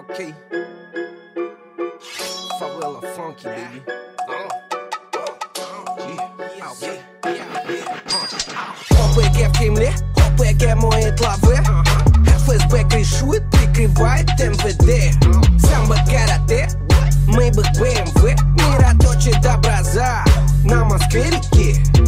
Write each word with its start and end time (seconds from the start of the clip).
Okay. 0.00 0.34
Favela 2.58 3.00
funky, 3.14 3.44
baby. 3.44 3.82
ОПГ 8.90 9.48
в 9.48 9.58
Кремле, 9.58 9.92
ОПГ 10.16 10.74
моет 10.76 11.20
лавы 11.20 11.58
ФСБ 12.24 12.88
крышует, 12.88 13.42
прикрывает 13.50 14.28
МВД 14.38 15.14
Самбо 15.60 15.96
карате, 16.06 16.68
Мейбах 17.26 17.70
БМВ 17.78 18.22
Мироточит 18.56 19.44
образа 19.44 20.24
на 20.64 20.84
Москве-реке 20.84 21.82
Поп 21.94 21.99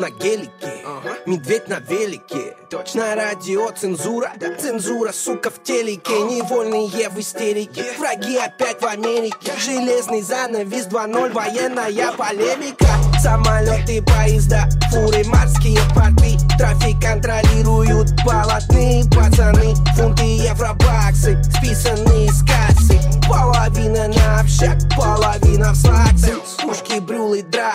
на 0.00 0.10
гелике, 0.10 0.82
медведь 1.26 1.68
на 1.68 1.78
велике. 1.78 2.56
Точно. 2.70 3.14
Радио 3.14 3.70
цензура, 3.70 4.32
цензура, 4.58 5.12
сука, 5.12 5.50
в 5.50 5.62
телеке. 5.62 6.14
Невольные 6.22 7.10
в 7.10 7.18
истерике, 7.20 7.84
враги 7.98 8.38
опять 8.38 8.80
в 8.80 8.86
Америке. 8.86 9.52
Железный 9.58 10.22
занавес 10.22 10.86
2.0, 10.86 11.32
военная 11.32 12.12
полемика. 12.12 12.88
Самолеты, 13.22 14.02
поезда, 14.02 14.66
фуры, 14.90 15.22
морские 15.26 15.78
порты 15.94 16.38
Трафик 16.58 17.00
контролируют 17.02 18.08
полотные 18.24 19.04
пацаны. 19.04 19.74
Фунты, 19.96 20.24
евро, 20.24 20.72
баксы, 20.74 21.42
списанные 21.44 22.30
с 22.30 22.42
кассы. 22.42 22.98
Половина 23.28 24.08
на 24.08 24.40
общак, 24.40 24.78
половина 24.96 25.72
в 25.72 25.76
Пушки, 25.76 26.09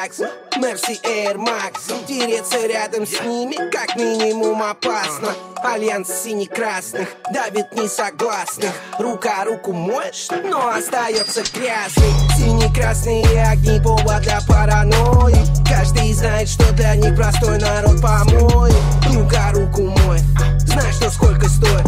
дракс, 0.06 0.20
Мерси, 0.58 1.00
Air 1.04 1.36
Max 1.36 2.06
Тереться 2.08 2.66
рядом 2.68 3.06
с 3.06 3.22
ними 3.22 3.56
как 3.72 3.96
минимум 3.96 4.62
опасно. 4.62 5.30
Альянс 5.64 6.10
сине-красных 6.10 7.10
давит 7.34 7.74
несогласных. 7.74 8.72
Рука 9.00 9.44
руку 9.46 9.74
моешь, 9.74 10.28
но 10.44 10.70
остается 10.70 11.42
грязный 11.54 12.12
Сине-красные 12.38 13.44
огни 13.48 13.80
повод 13.80 14.22
для 14.22 14.40
паранойи. 14.48 15.38
Каждый 15.68 16.14
знает, 16.14 16.50
что 16.50 16.72
для 16.74 16.96
них 16.96 17.16
простой 17.16 17.58
народ 17.60 18.02
помоет 18.02 18.76
Рука 19.14 19.52
руку 19.54 19.84
моет, 19.84 20.24
знаешь, 20.66 20.96
что 20.96 21.10
сколько 21.10 21.48
стоит? 21.50 21.86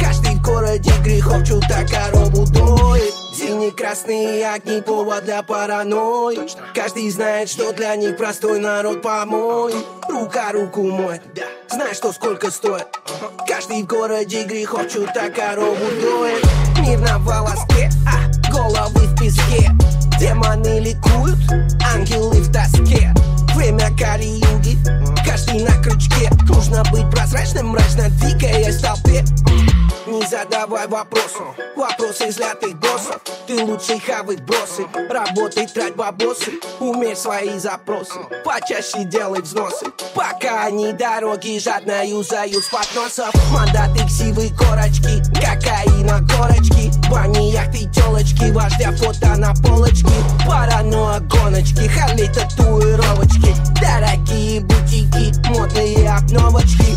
Каждый 0.00 0.36
в 0.36 0.42
городе 0.42 0.92
грехов 1.02 1.46
чудо 1.46 1.66
доит 1.68 2.19
Сине-красные 3.70 4.50
огни 4.50 4.80
повод 4.80 5.24
для 5.24 5.42
паранойи. 5.42 6.40
Каждый 6.74 7.08
знает, 7.10 7.48
что 7.48 7.72
для 7.72 7.94
них 7.94 8.16
простой 8.16 8.58
народ 8.58 9.00
помоет 9.00 9.84
Рука 10.08 10.50
руку 10.52 10.82
моет, 10.82 11.22
знаешь, 11.70 11.96
что 11.96 12.12
сколько 12.12 12.50
стоит. 12.50 12.88
Каждый 13.46 13.84
в 13.84 13.86
городе 13.86 14.42
грехов 14.44 14.90
чудо 14.92 15.30
корову 15.34 15.76
доит. 16.00 16.44
Мир 16.80 16.98
на 16.98 17.18
волоске, 17.18 17.90
а 18.06 18.50
головы 18.50 19.06
в 19.06 19.18
песке. 19.18 19.70
Демоны 20.18 20.80
ликуют, 20.80 21.38
ангелы 21.94 22.40
в 22.40 22.52
тоске. 22.52 23.14
Время 23.54 23.88
Кали-юги, 23.96 24.78
каждый 25.24 25.62
на 25.62 25.80
крючке. 25.82 26.28
Нужно 26.48 26.82
быть 26.90 27.08
прозрачным, 27.10 27.68
мрачно 27.68 28.08
двигаясь 28.08 28.76
в 28.76 28.82
толпе 28.82 29.24
задавай 30.42 30.86
вопросов 30.86 31.54
Вопросы 31.76 32.26
взлятых 32.26 32.76
боссов 32.78 33.20
Ты 33.46 33.62
лучший 33.64 34.00
хавай 34.00 34.36
бросы 34.36 34.86
Работай, 35.08 35.66
трать 35.66 35.94
бабосы. 35.96 36.52
Умерь 36.78 37.16
свои 37.16 37.58
запросы. 37.58 38.20
Почаще 38.44 39.04
делай 39.04 39.40
взносы. 39.40 39.86
Пока 40.14 40.64
они 40.64 40.92
дороги 40.92 41.58
жадно 41.58 42.06
юзают 42.06 42.64
с 42.64 42.68
подносов. 42.68 43.32
Мандаты, 43.52 44.06
ксивы, 44.06 44.50
корочки. 44.50 45.22
Кокаина, 45.34 46.20
корочки. 46.28 46.90
Бани, 47.10 47.50
яхты, 47.50 47.90
телочки 47.90 48.50
Вождя 48.52 48.92
фото 48.92 49.36
на 49.36 49.54
полочке 49.54 50.08
Паранойя, 50.46 51.20
гоночки. 51.20 51.88
Харли, 51.88 52.26
татуировочки. 52.26 53.54
Дорогие 53.80 54.60
бутики 54.60 55.34
Модные 55.48 56.10
обновочки 56.10 56.89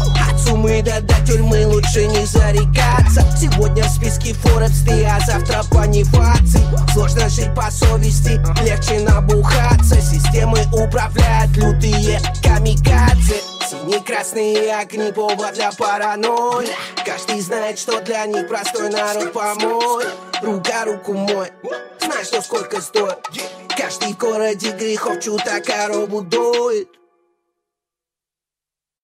Суммы 0.83 1.01
до, 1.01 1.25
тюрьмы 1.25 1.66
Лучше 1.67 2.07
не 2.07 2.25
зарекаться. 2.25 3.25
Сегодня 3.39 3.83
в 3.83 3.89
списке 3.89 4.31
Forbes 4.31 4.85
ты, 4.85 5.05
а 5.05 5.19
завтра 5.25 5.63
Бонифаций 5.71 6.61
Сложно 6.91 7.29
жить 7.29 7.53
по 7.55 7.69
совести 7.71 8.41
Легче 8.63 8.99
набухаться. 8.99 9.95
Системы 10.01 10.59
управляют 10.73 11.55
лютые 11.55 12.19
камикадзе. 12.44 13.41
Синие-красные 13.69 14.75
огни 14.75 15.11
повод 15.11 15.53
для 15.53 15.71
паранойи. 15.71 16.69
Каждый 17.05 17.39
знает, 17.41 17.79
что 17.79 18.01
для 18.01 18.25
них 18.25 18.47
простой 18.47 18.89
народ 18.89 19.31
помой. 19.31 20.05
Рука 20.41 20.85
руку 20.85 21.13
мой 21.13 21.50
Знаешь, 22.01 22.27
что 22.27 22.41
сколько 22.41 22.81
стоит. 22.81 23.19
Каждый 23.77 24.13
в 24.13 24.17
городе 24.17 24.71
грехов 24.71 25.21
чудо 25.21 25.61
корову 25.65 26.21
доит 26.21 26.89